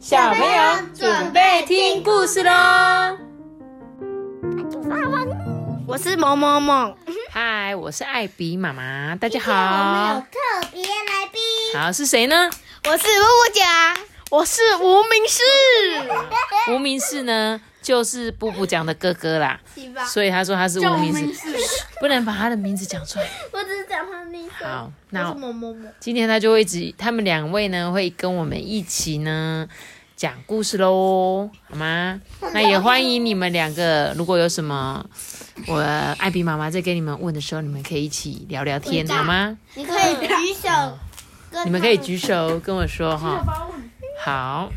[0.00, 3.18] 小朋友准备听故事喽！
[5.86, 6.96] 我是萌萌萌，
[7.30, 9.56] 嗨，我是艾比妈妈，大家好我
[9.92, 10.20] 们有好。
[10.20, 12.48] 特别来宾，好，是谁呢？
[12.88, 13.68] 我是布布讲，
[14.30, 15.42] 我是无名氏，
[16.72, 19.60] 无名氏呢，就是布布讲的哥哥啦，
[20.06, 21.54] 所以他说他是无名氏，
[22.00, 23.26] 不能把他的名字讲出来。
[24.62, 25.34] 好，那
[25.98, 29.68] 今天他就会一直，他们两位呢会跟我们一起呢
[30.16, 32.20] 讲故事喽，好吗？
[32.52, 35.04] 那也欢迎你们两个，如果有什么
[35.66, 35.78] 我
[36.18, 39.56] 艾比妈妈在跟你们问的时候，你们可以一起聊聊天，好吗？
[39.74, 40.98] 你可以举手，
[41.64, 43.44] 你们可以举手跟我说哈。
[44.22, 44.70] 好，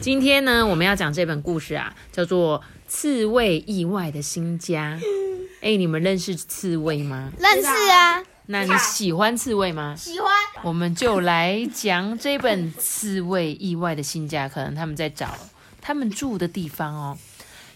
[0.00, 4.98] 今天呢我们要讲这本故事啊，叫做《刺猬意外的新家》。
[5.60, 7.30] 哎，你们认识刺猬吗？
[7.38, 9.96] 认识啊，那你喜欢刺猬吗？
[9.96, 10.30] 喜欢
[10.62, 15.34] 我们就来讲这本《刺猬意外的新家》，可能他们在找
[15.80, 17.16] 他们住的地方哦。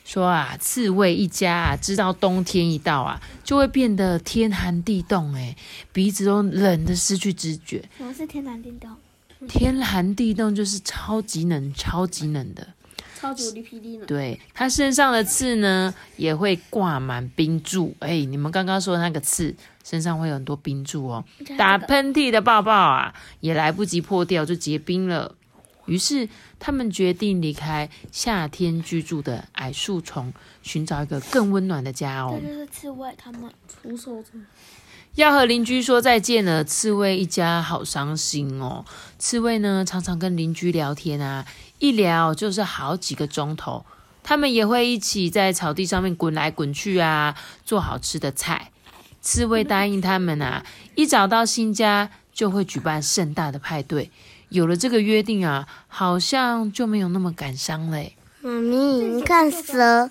[0.04, 5.56] 说啊，刺猬一家啊，知道冬天一到啊，就会变得天寒地冻，哎，
[5.94, 7.82] 鼻子都冷的失去知觉。
[7.96, 8.90] 什么是天寒地冻？
[9.48, 12.68] 天寒地冻就是超级冷、超级冷的。
[13.26, 14.06] 超级无敌霹雳呢？
[14.06, 17.94] 对，它身上的刺呢，也会挂满冰柱。
[18.00, 21.24] 哎，你们刚刚说的那个刺身上会有很多冰柱哦。
[21.58, 25.34] 打喷嚏的抱抱啊，也来不及破掉就结冰了。
[25.86, 30.32] 于是他们决定离开夏天居住的矮树丛，
[30.62, 32.40] 寻找一个更温暖的家哦。
[32.42, 34.44] 这就是刺猬他们出售中。
[35.14, 38.84] 要和邻居说再见了，刺猬一家好伤心哦。
[39.18, 41.46] 刺猬呢，常常跟邻居聊天啊，
[41.78, 43.84] 一聊就是好几个钟头。
[44.22, 48.72] 他们也会一起在草地上面滚来滚去啊，做好吃的菜。
[49.20, 50.64] 刺猬答应他们啊，
[50.96, 54.10] 一找到新家就会举办盛大的派对。
[54.48, 58.16] 有了这个约定啊，好像就没有那么感伤嘞。
[58.40, 60.10] 妈咪，你看蛇，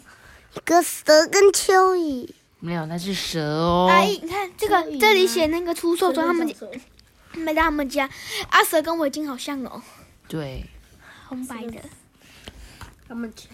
[0.53, 2.29] 一个蛇跟蚯蚓。
[2.59, 3.87] 没有，那是蛇哦。
[3.89, 6.45] 阿姨，你看这个，这里写那个出售中，他们
[7.33, 8.09] 没在他们家，
[8.49, 9.81] 阿蛇跟围巾好像哦，
[10.27, 10.65] 对。
[11.27, 11.79] 红白的，
[13.07, 13.47] 他们家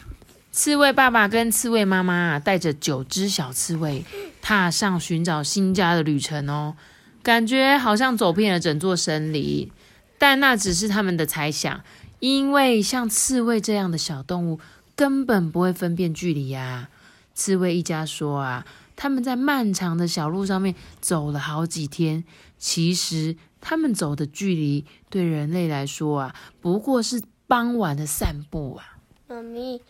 [0.52, 4.04] 刺猬爸爸跟刺猬妈妈，带着九只小刺猬，
[4.42, 6.76] 踏上寻找新家的旅程哦。
[7.24, 9.72] 感觉好像走遍了整座森林，
[10.18, 11.82] 但那只是他们的猜想，
[12.20, 14.60] 因为像刺猬这样的小动物
[14.96, 16.90] 根本不会分辨距离呀、
[17.34, 18.66] 刺猬一家说啊，
[18.98, 22.26] 他们在漫长的小路上面走了好几天，
[22.58, 27.22] 其实他们走的距离对人类来说啊，不过是
[27.52, 28.96] 傍晚的散步啊。
[29.28, 29.82] 妈咪，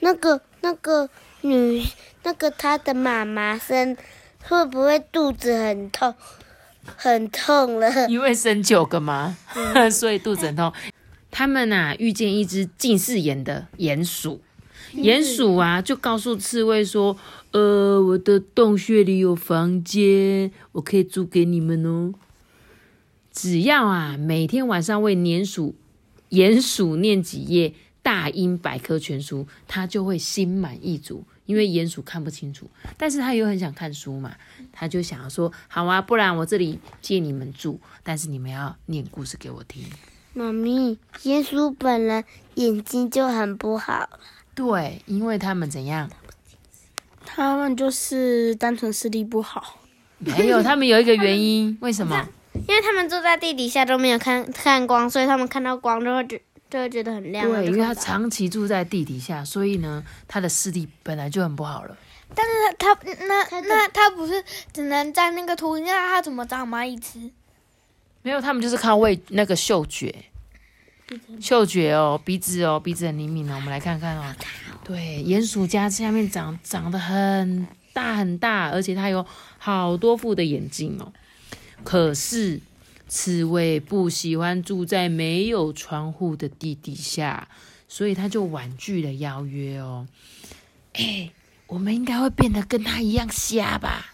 [0.00, 1.10] 那个那个
[1.42, 1.84] 女，
[2.22, 3.94] 那个她的妈妈生
[4.44, 6.14] 会不会肚子很痛，
[6.82, 8.08] 很痛了？
[8.08, 9.36] 因为生九个嘛，
[9.92, 10.72] 所以肚子很痛。
[11.30, 14.40] 他们呐、遇见一只近视眼的鼹鼠，
[14.94, 17.18] 鼹鼠啊就告诉刺猬说
[17.52, 22.14] ：“呃，我的洞穴里有房间，我可以租给你们哦。
[23.30, 25.74] 只要啊每天晚上为鼹鼠
[26.32, 27.68] 鼹鼠念几页
[28.02, 31.24] 《大英百科全书》，他就会心满意足。
[31.44, 34.32] 因为鼹鼠看不清楚，但是他又很想看书嘛，
[34.72, 39.84] 他就想要说：好啊，不然我这里借你们住，但是你们要念故事给我听。
[40.32, 44.08] 妈咪，鼹鼠本人眼睛就很不好，
[44.54, 46.08] 对，因为他们怎样？
[47.26, 49.80] 他们就是单纯视力不好，
[50.18, 52.26] 没有，他们有一个原因，为什么？
[52.68, 56.40] 因为他们住在地底下都没有看看光，所以他们看到光就会觉
[56.70, 57.46] 就会觉得很亮。
[57.48, 61.96] 对，因为他长期住在地底下，所以呢，他的视力本来就很不好了。
[62.34, 67.18] 但是他他那那他不是只能在那个土里，那他怎么找蚂蚁吃？
[68.22, 70.14] 没有，他们就是靠味那个嗅觉，
[71.40, 73.56] 嗅觉哦，鼻子哦，鼻子很灵敏哦。
[73.56, 74.34] 我们来看看哦，
[74.84, 79.26] 对，鼹鼠家下面长长得很大很大，而且它有
[79.58, 81.12] 好多副的眼睛哦。
[81.84, 82.60] 可是
[83.08, 87.48] 刺猬不喜欢住在没有窗户的地底下，
[87.88, 90.06] 所以他就婉拒了邀约哦。
[90.94, 91.30] 哎，
[91.66, 94.06] 我们应该会变得跟他一样瞎吧？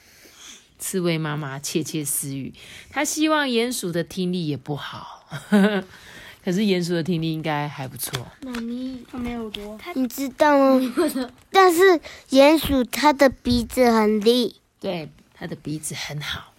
[0.79, 2.55] 刺猬妈妈窃窃私语，
[2.89, 8.25] 她希望鼹鼠的听力也不好， 可是鼹鼠的听力应该还不错。
[8.43, 10.93] 妈咪，他没有多，你知道吗？
[11.51, 12.01] 但是
[12.31, 16.53] 鼹鼠它的鼻子很利，对，它的鼻子很好，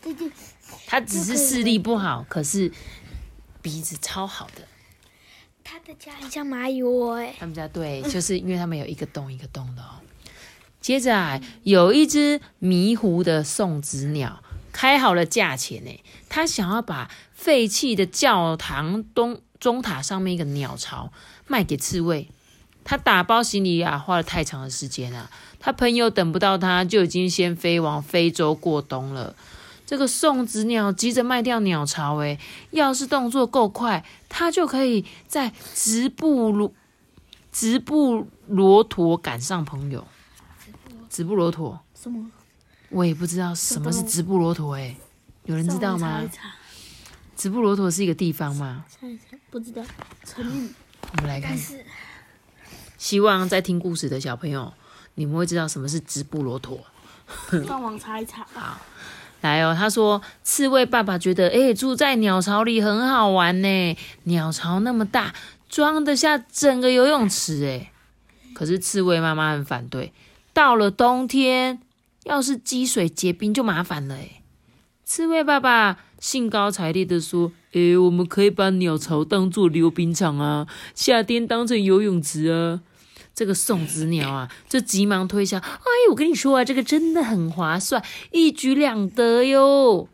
[0.87, 2.71] 他只是视力不好，可是
[3.61, 4.65] 鼻子超好的。
[5.63, 9.99] 他的家很像蚂蚁窝哎，他们家对，就是因为他们有一个洞一个洞的哦。
[10.79, 14.41] 接着啊，有一只迷糊的送子鸟
[14.71, 21.11] 开好了价钱呢，他想要把废弃的教堂东钟塔上面一个鸟巢，
[21.47, 22.29] 卖给刺猬。
[22.85, 25.29] 他打包行李啊，花了太长的时间啊。
[25.59, 29.35] 他朋友等不到他，就已经先飞往非洲过冬了。
[29.85, 32.39] 这个送子鸟急着卖掉鸟巢，诶，
[32.71, 36.71] 要是动作够快，他就可以在直布罗
[37.51, 40.07] 直布罗陀赶上朋友。
[41.09, 42.29] 直布罗陀什么？
[42.89, 44.95] 我也不知道什么是直布罗陀，诶，
[45.45, 46.21] 有人知道吗？
[47.35, 48.85] 直布罗陀是一个地方吗？
[49.49, 49.81] 不知道。
[50.37, 51.57] 我们来看。
[52.97, 54.73] 希望在听故事的小朋友，
[55.19, 56.79] 你们会知道什么是直布罗陀。
[57.67, 58.47] 上网查一查。
[58.53, 58.79] 好，
[59.41, 59.75] 来哦。
[59.77, 63.97] 他说，刺猬爸爸觉得，哎，住在鸟巢里很好玩呢。
[64.23, 65.35] 鸟巢那么大，
[65.67, 67.91] 装得下整个游泳池，哎。
[68.53, 70.13] 可是刺猬妈妈很反对。
[70.53, 71.81] 到了冬天，
[72.23, 74.41] 要是积水结冰就麻烦了，哎。
[75.03, 77.51] 刺猬爸爸兴高采烈的说。
[77.73, 80.65] 诶，我们可以把鸟巢当做溜冰场啊，
[80.95, 82.79] 夏天当成游泳池啊。
[83.39, 85.57] 这个送子鸟啊，就急忙推销。
[85.57, 88.03] 哎，我跟你说啊，这个真的很划算，
[88.33, 90.09] 一举两得哟。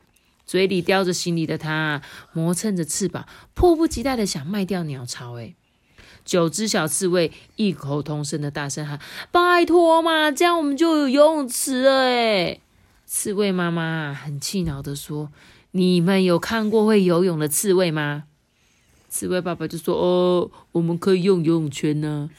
[0.46, 3.26] 嘴里叼着行李的他，磨蹭着翅膀，
[3.56, 5.40] 迫不及待的想卖掉鸟巢。
[5.40, 5.56] 哎，
[6.24, 9.00] 九只小刺猬异口同声的大声喊
[9.34, 12.60] ：“拜托嘛，这样我们就有游泳池了。”哎，
[13.08, 15.32] 刺猬妈妈很气恼的说。
[15.72, 18.26] 你们有看过会游泳的刺猬吗？
[19.10, 22.30] 刺猬爸爸就说：“哦，我们可以用游泳圈呢。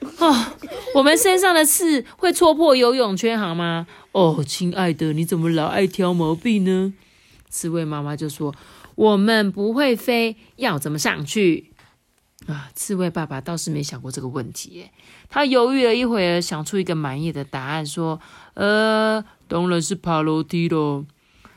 [0.18, 0.46] 哦，
[0.94, 3.86] 我们身上的刺会戳破游泳圈，好吗？
[4.12, 6.94] 哦，亲爱的，你怎么老爱挑毛病呢？”
[7.50, 8.54] 刺猬妈妈就说
[8.94, 11.72] ：“我们不会飞，要怎么上去？”
[12.46, 14.90] 啊，刺猬爸爸倒是没想过这个问题，耶
[15.28, 18.20] 他犹豫了一会儿，想出一个满意的答案，说
[18.54, 21.04] ：“呃，当然是爬楼梯喽。”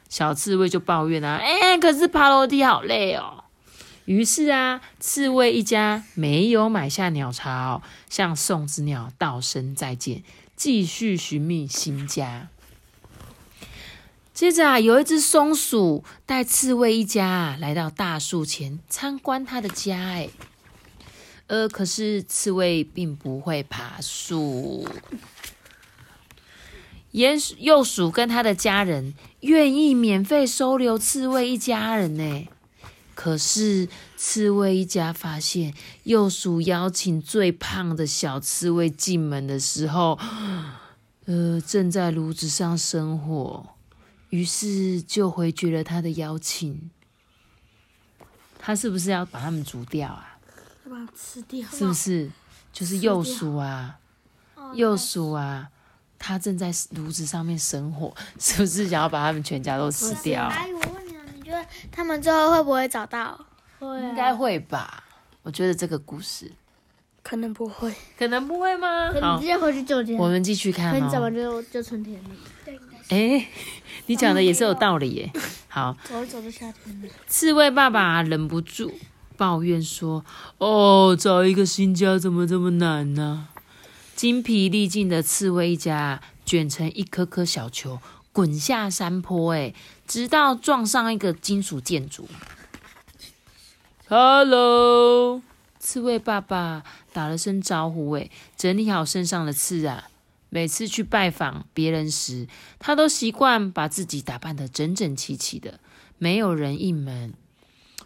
[0.10, 3.41] 小刺猬就抱怨啊，哎，可是爬楼梯好累哦。
[4.06, 10.24] 于是啊，刺猬一家没有买下鸟巢，向送子鸟道声再见，
[10.56, 12.50] 继续寻觅新家。
[14.34, 20.30] 接着啊，有一只松鼠带刺猬一家来到大树前参观他的家，哎，
[21.48, 24.88] 呃，可是刺猬并不会爬树。
[27.14, 32.48] 鼹鼠幼鼠跟他的家人愿意免费收留刺猬一家人呢，
[33.22, 33.88] 可是
[34.18, 35.76] 刺猬一家发现
[36.06, 40.18] 幼鼠邀请最胖的小刺猬进门的时候，
[41.26, 43.76] 呃，正在炉子上生火，
[44.32, 46.90] 于是就回绝了他的邀请。
[48.58, 50.40] 他是不是要把他们煮掉啊？
[50.86, 51.70] 要把它吃掉？
[51.70, 52.28] 是不是？
[52.74, 54.00] 就是幼鼠啊，
[54.74, 55.70] 幼鼠啊。
[56.24, 60.52] 他正在炉子上面生火，是不是想要把他们全家都吃掉？
[61.90, 63.46] 他们最后会不会找到？
[63.80, 65.04] 会，应该会吧。
[65.44, 66.52] 我觉得这个故事
[67.24, 69.12] 可能不会，可能不会吗？
[69.22, 70.16] 好，直接回去救家。
[70.18, 71.00] 我们继续看哦。
[71.04, 72.30] 你怎么就就春天了？
[73.10, 73.48] 哎，
[74.06, 75.32] 你讲的也是有道理耶。
[75.68, 77.08] 好，走走着夏天了。
[77.28, 78.94] 刺猬爸爸忍不住
[79.36, 80.24] 抱怨说
[80.60, 83.48] ：“哦，找一个新家怎么这么难呢？”
[84.16, 88.00] 精疲力尽的刺猬一家卷成一颗颗小球，
[88.34, 89.74] 滚下山坡，哎，
[90.08, 92.28] 直到撞上一个金属建筑。
[94.08, 95.42] Hello，
[95.80, 96.84] 刺猬爸爸
[97.14, 100.06] 打了声招呼，哎，整理好身上的刺啊。
[100.50, 102.48] 每次去拜访别人时，
[102.78, 105.80] 他都习惯把自己打扮得整整齐齐的，
[106.18, 107.34] 没有人应门。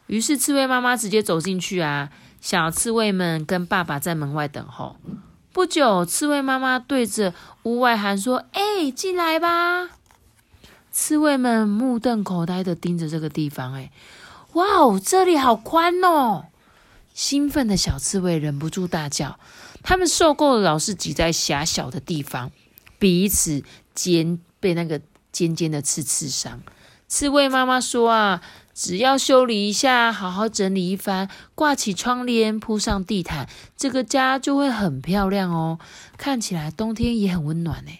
[0.05, 4.97] 于是刺猬妈妈直接走进去啊，小刺猬们跟爸爸在门外等候。
[5.51, 9.89] 不久，刺猬妈妈对着屋外喊说：“哎，进来吧！”
[10.97, 13.73] 刺猬们目瞪口呆的盯着这个地方。
[13.73, 13.91] 哎，
[14.53, 16.45] 哇哦，这里好宽哦！
[17.13, 19.37] 兴奋的小刺猬忍不住大叫。
[19.83, 22.49] 他们受够了老是挤在狭小的地方，
[22.97, 23.61] 彼此
[23.93, 25.01] 尖被那个
[25.33, 26.61] 尖尖的刺刺伤。
[27.09, 28.41] 刺猬妈妈说：“啊。”
[28.73, 35.79] 只要修理一下，好好整理一番，挂起窗帘，铺上地毯，这个家就会很漂亮哦。
[36.17, 37.91] 看起来冬天也很温暖呢。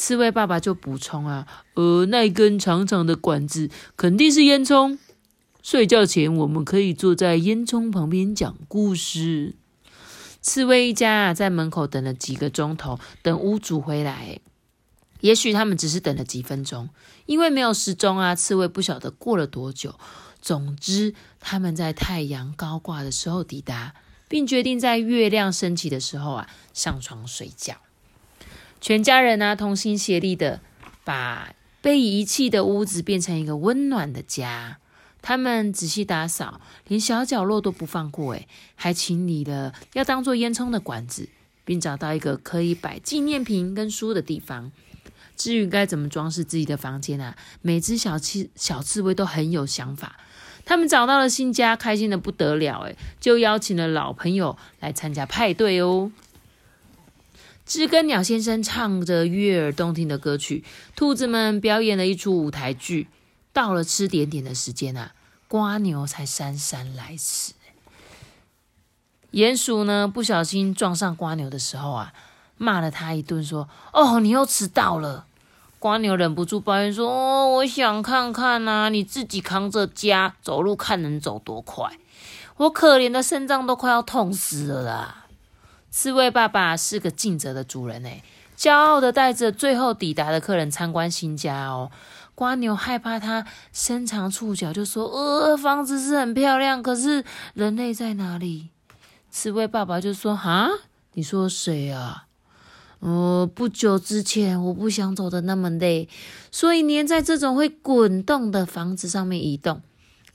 [0.00, 4.96] 刺猬爸爸就补充啊，呃，那根长长的管子肯定是烟囱。
[5.62, 9.56] 睡觉前，我们可以坐在烟囱旁边讲故事。
[10.40, 14.40] 刺猬一家啊，在门口等了几个钟头，等屋主回来。
[15.20, 16.88] 也许他们只是等了几分钟，
[17.26, 18.34] 因为没有时钟啊。
[18.34, 19.96] 刺猬不晓得过了多久。
[20.40, 23.92] 总之，他们在太阳高挂的时候抵达，
[24.30, 27.76] 并决定在月亮升起的时候啊上床睡觉。
[28.80, 30.60] 全家人呢同心协力的
[31.04, 34.78] 把被遗弃的屋子变成一个温暖的家。
[35.22, 41.28] 他们仔细打扫，连小角落都不放过，诶还清理了要当做烟囱的管子，
[41.64, 44.72] 并找到一个可以摆纪念品跟书的地方。
[45.36, 50.16] 至于该怎么装饰自己的房间啊，每只小刺小刺猬都很有想法。
[50.64, 56.10] 他们找到了新家，开心的不得了，诶就邀请了老朋友来参加派对哦。
[57.70, 60.64] 知更鸟先生唱着悦耳动听的歌曲，
[60.96, 63.06] 兔子们表演了一出舞台剧。
[63.52, 65.12] 到了吃点点的时间啊，
[65.46, 67.52] 瓜牛才姗姗来迟。
[69.30, 72.12] 鼹鼠呢，不小心撞上瓜牛的时候啊，
[72.56, 75.26] 骂了他一顿，说：“哦，你又迟到了。”
[75.78, 81.96] 瓜牛忍不住抱怨说：“哦，我想看看呐，你自己扛着家走路，看能走多快。
[82.56, 85.16] 我可怜的肾脏都快要痛死了啦。”
[85.90, 88.22] 刺猬爸爸是个尽责的主人哎，
[88.56, 91.90] 骄傲的带着最后抵达的客人参观新家哦。
[92.34, 98.68] 瓜牛害怕他伸长触角，就说：“呃，房子是很漂亮，可是人类在哪里？”
[99.30, 100.70] 刺猬爸爸就说：“哈，
[101.12, 102.24] 你说谁啊？
[103.00, 106.08] 呃，不久之前我不想走的那么累，
[106.50, 109.82] 所以黏在这种会滚动的房子上面移动。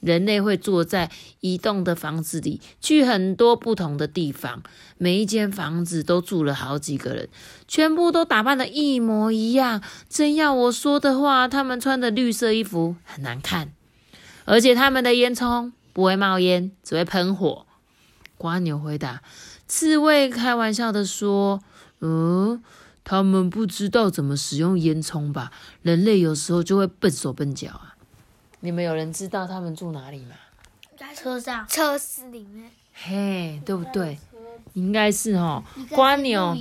[0.05, 1.09] 人类会坐在
[1.39, 4.61] 移动的房子里，去很多不同的地方。
[4.99, 7.27] 每一间房子都住了好几个人。”
[7.67, 13.73] 全部都打扮的一模一样，真要我说的话，他们穿的绿色衣服很难看，
[14.45, 17.65] 而且他们的烟囱不会冒烟，只会喷火。
[18.37, 19.23] 瓜牛回答
[19.67, 21.63] ：“刺猬开玩笑的说，
[22.01, 22.61] 嗯，
[23.03, 25.51] 他们不知道怎么使用烟囱吧？
[25.81, 27.94] 人类有时候就会笨手笨脚啊。
[28.65, 30.35] 你们有人知道他们住哪里吗？
[30.97, 32.71] 在车上，车室里面。
[32.93, 34.17] 嘿，对不对？
[34.73, 35.63] 应该是哦。
[35.89, 36.57] 瓜牛。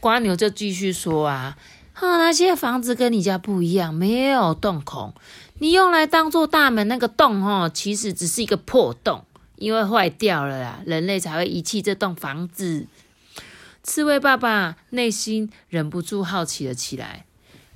[0.00, 1.58] 瓜牛就继续说啊，
[1.92, 5.12] 哈，那些房子跟你家不一样，没有洞孔。
[5.58, 9.24] 你用来当做大门那个洞，哦，其实只是一个破洞，
[9.56, 12.86] 因为坏掉了啦，人类才会遗弃这栋房子。
[13.82, 17.26] 刺猬爸爸内心忍不住好奇了起来，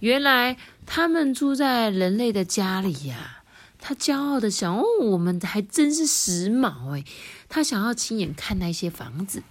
[0.00, 0.56] 原来
[0.90, 3.42] 他们住在人类的家里呀。
[3.78, 7.04] 他骄傲的想，哦，我们还真是时髦诶。
[7.48, 9.42] 他想要亲眼看那些房子。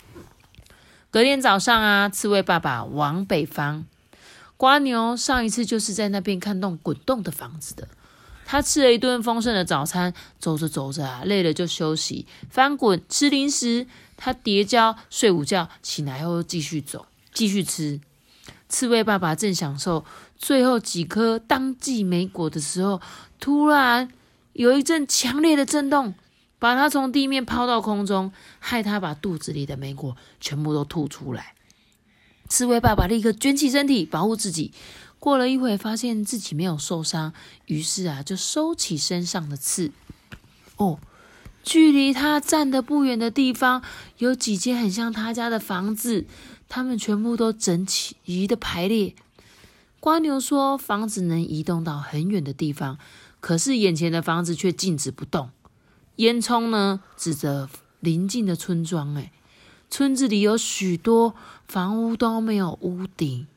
[1.11, 3.85] 隔天早上啊，刺猬爸爸往北方。
[4.57, 7.87] 瓜牛上一次就是在那边看动滚动的房子的。
[8.45, 13.85] 他吃了一顿丰盛的早餐，走着走着啊，累了就休息，翻滚，吃零食。
[14.17, 18.01] 他叠跤睡午觉，醒来后继续走，继续吃。
[18.67, 20.03] 刺猬爸爸正享受
[20.37, 23.01] 最后几颗当季莓果的时候，
[23.39, 24.09] 突然
[24.53, 26.13] 有一阵强烈的震动。
[26.59, 31.53] 把它从地面抛到空中，害他把肚子里的莓果全部都吐出来。
[32.49, 34.73] 刺猬爸爸立刻卷起身体保护自己。
[35.19, 37.31] 过了一会，发现自己没有受伤，
[37.67, 39.91] 于是啊，就收起身上的刺。
[40.77, 40.99] 哦，
[41.61, 43.83] 距离他站的不远的地方，
[44.17, 46.25] 有几间很像他家的房子，
[46.67, 49.13] 他们全部都整齐的排列。
[49.99, 52.97] 瓜牛说，房子能移动到很远的地方，
[53.39, 55.49] 可是眼前的房子却静止不动。
[56.17, 59.15] 烟囱呢，指着邻近的村庄。
[59.15, 59.31] 哎，
[59.89, 61.35] 村子里有许多
[61.67, 63.47] 房屋都没有屋顶。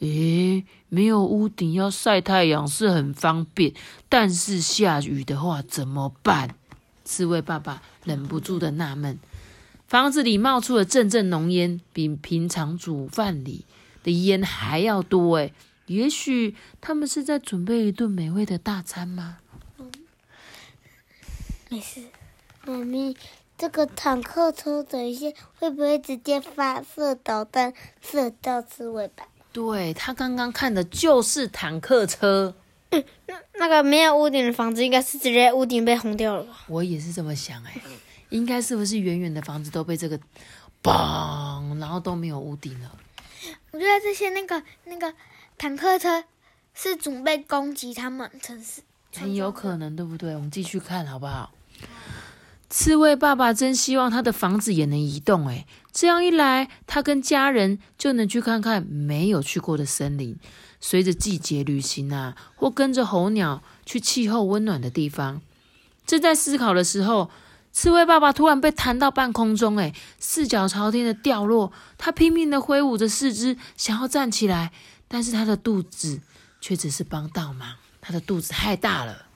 [0.00, 3.72] 诶，没有屋顶要晒太阳是很方便，
[4.08, 6.54] 但是下雨的话怎么办？
[7.04, 9.18] 刺猬爸爸忍不住的纳闷。
[9.86, 13.64] 房子里冒出了阵阵浓烟，比平常煮饭里
[14.06, 15.36] 的烟还要多。
[15.36, 15.52] 诶，
[15.86, 19.38] 也许他们是在准备一顿美味的大餐吗？
[19.78, 19.90] 嗯
[21.68, 22.00] 没事，
[22.64, 23.16] 妈咪，
[23.58, 25.26] 这个坦克车等一下
[25.58, 29.26] 会不会直接发射导弹射到刺猬吧？
[29.52, 32.54] 对他刚刚看的就是坦克车。
[33.26, 36.64] 那那个没有屋顶的房子，应该是直接屋顶被轰掉了吧？
[36.68, 37.80] 我也是这么想哎，
[38.28, 40.16] 应该是不是远远的房子都被这个
[40.82, 42.90] 嘣，然后都没有屋顶了？
[43.72, 45.12] 我觉得这些那个那个
[45.58, 46.24] 坦克车
[46.74, 48.82] 是准备攻击他们城市，
[49.14, 50.34] 很有可能，对不对？
[50.34, 51.52] 我们继续看好不好？
[52.68, 60.36] 刺猬爸爸真希望他的房子也能移动，诶这样一来，他跟家人就能去看看没有去过的森林，
[60.80, 65.40] 随着季节旅行啊，或跟着候鸟去气候温暖的地方。
[66.04, 67.30] 正在思考的时候，
[67.76, 71.70] 刺猬爸爸突然被弹到半空中，诶四脚朝天的掉落。
[71.98, 74.72] 他拼命的挥舞着四肢，想要站起来，
[75.08, 76.22] 但是他的肚子
[76.58, 79.26] 却只是帮倒忙，他的肚子太大了。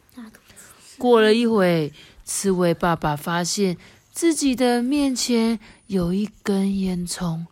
[0.97, 1.92] 过了一会。
[2.25, 3.76] 刺猬爸爸发现
[4.11, 7.44] 自己的面前有一根烟囱，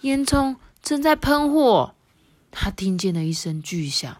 [0.00, 1.94] 烟囱正在喷火。
[2.50, 4.16] 他听见了一声巨响，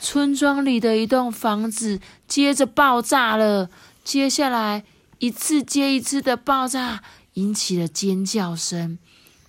[0.00, 3.68] 村庄里的一栋房子接着爆炸了。
[4.04, 4.84] 接下来
[5.20, 7.02] 一次接一次的爆炸，
[7.34, 8.98] 引起了尖叫声，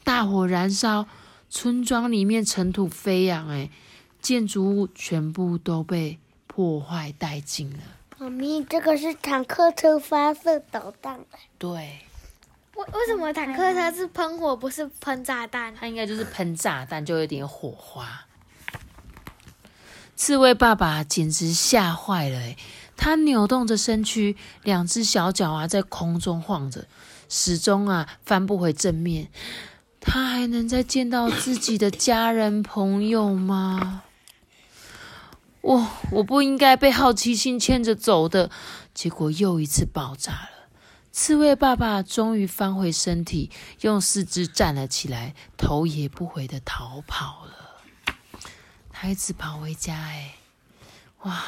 [0.04, 1.08] 大火燃烧，
[1.50, 3.70] 村庄里面尘土飞扬，哎，
[4.22, 7.80] 建筑物全部都被破坏殆尽了。
[8.18, 11.22] 妈咪，这个是坦克车发射导弹。
[11.58, 11.72] 对，
[12.76, 15.74] 为为什么坦克车是喷火，不是喷炸弹？
[15.74, 18.26] 它应该就是喷炸弹，就有点火花。
[20.18, 22.56] 刺猬爸爸简直吓坏了，
[23.04, 26.86] 他扭动着身躯，两只小脚啊在空中晃着，
[27.28, 29.32] 始终啊翻不回正面。
[30.00, 34.04] 他还能再见到自己的家人朋友吗？
[35.62, 38.52] 我我不应该被好奇心牵着走的，
[38.94, 40.70] 结果又一次爆炸了。
[41.12, 48.44] 刺猬爸爸终于翻回身体，用四肢站了起来，头也不回的逃跑了。
[48.92, 50.36] 孩子跑回家，哎，
[51.24, 51.44] 哇！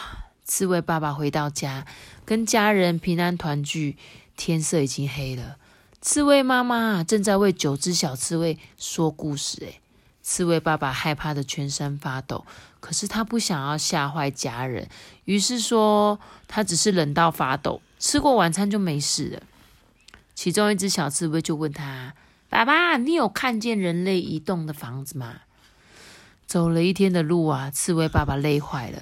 [0.54, 1.88] 刺猬爸爸回到家，
[2.26, 3.98] 跟家人平安团聚。
[4.38, 5.58] 天色已经黑了，
[6.00, 9.80] 刺猬妈妈正在为九只小刺猬说故事，哎，
[10.22, 12.46] 刺猬爸爸害怕的全身发抖，
[12.80, 14.88] 可是他不想要吓坏家人，
[15.26, 19.42] 于是说他只是冷到发抖，吃过晚餐就没事了。
[20.36, 22.14] 其中一只小刺猬就问他
[22.48, 25.38] ：“爸爸，你有看见人类移动的房子吗？”
[26.46, 29.02] 走了一天的路啊，刺猬爸爸累坏了。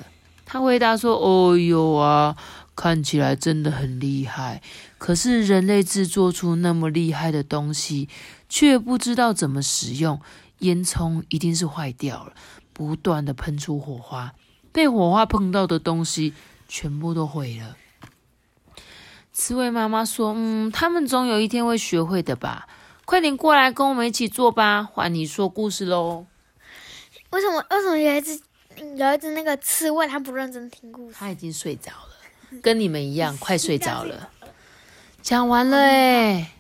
[0.52, 2.36] 他回答说：“哦哟啊，
[2.76, 4.62] 看起来真的很厉害。
[4.98, 8.10] 可是人类制作出那么厉害的东西，
[8.50, 10.20] 却不知道怎么使用。
[10.60, 12.34] 烟囱一定是坏掉了，
[12.74, 14.34] 不断的喷出火花，
[14.74, 16.34] 被火花碰到的东西
[16.68, 17.78] 全部都毁了。”
[19.32, 22.68] 刺猬妈妈说：“嗯，他们总有一天会学会的吧？
[23.06, 26.26] 快点过来跟我们一起做吧，换你说故事喽。”
[27.32, 27.66] 为什么？
[27.70, 28.42] 为什么有一只
[28.96, 31.16] 有一只那个刺猬，它不认真听故事？
[31.18, 34.30] 它已经睡着了，跟你们一样，快睡着了。
[35.22, 36.52] 讲完了哎，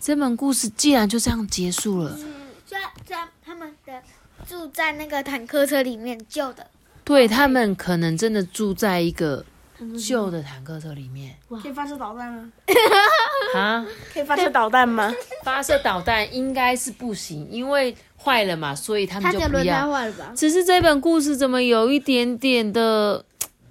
[0.00, 2.16] 这本故事既然就这样结束了。
[2.66, 4.02] 虽然虽然他们的
[4.46, 6.66] 住在那个坦克车里面旧的，
[7.04, 9.44] 对他们可能真的住在一个
[9.96, 11.36] 旧的坦克车里面。
[11.62, 12.52] 可以发射导弹吗？
[13.54, 13.86] 啊？
[14.12, 15.14] 可以发射导弹吗？
[15.44, 17.96] 发射导弹应该是不行，因为。
[18.22, 19.88] 坏了嘛，所以他们就不要。
[20.36, 23.24] 只是这本故事怎么有一点点的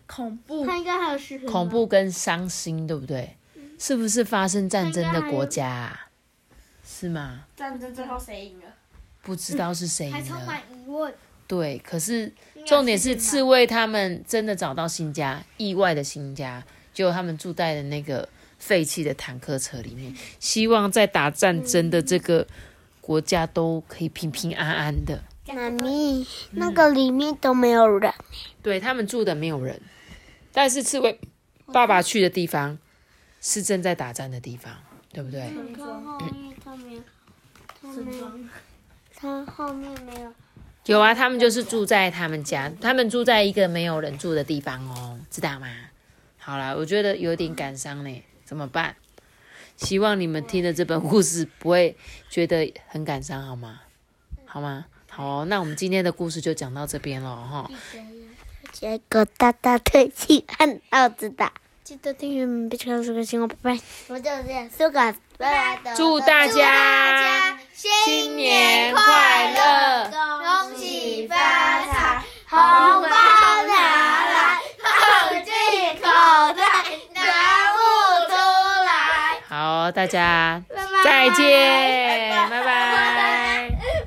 [0.07, 0.65] 恐怖？
[0.65, 1.19] 它应该还有。
[1.47, 3.35] 恐怖跟伤心，对不对？
[3.77, 6.07] 是不是发生战争的国家？
[6.83, 7.41] 是吗？
[7.55, 8.65] 战争最后谁赢了？
[9.21, 10.17] 不知道是谁赢了。
[10.17, 11.13] 还充满疑问。
[11.45, 12.33] 对，可是
[12.65, 22.47] 重点是刺猬他们真的找到新家，意外的新家，就他们住在的那个废弃的坦克车里面，希望在打战争的这个。
[23.10, 25.24] 国家都可以平平安安的。
[25.48, 28.13] 妈咪，那个里面都没有人。
[28.62, 29.82] 对他们住的没有人，
[30.54, 31.19] 但是刺猬
[31.74, 32.78] 爸爸去的地方
[33.41, 34.72] 是正在打仗的地方，
[35.12, 35.52] 对不对？
[35.76, 37.02] 他后面他没有，
[37.82, 38.32] 他没有，
[39.15, 40.32] 他后面没有。
[40.86, 45.67] 有啊，他们就是住在他们家，他们住在一个没有人住的地方哦，知道吗？
[46.38, 48.95] 好啦，我觉得有点感伤呢，怎么办？
[49.80, 51.96] 希望你们听的这本故事不会
[52.30, 53.80] 觉得很感伤，好吗？
[54.46, 54.86] 好吗？
[55.10, 57.72] 好，那我们今天的故事就讲到这边了，哈。
[58.74, 61.50] 结果大大的喜欢奥子的，
[61.84, 63.80] 记得订阅我们，别错过新哦，拜拜。
[64.10, 75.54] 我就这样说个拜拜祝大家新年快乐，恭喜发财，红包拿来放进
[76.02, 76.63] 口袋。
[79.50, 80.63] 好，大家
[81.03, 83.68] 再见，拜拜。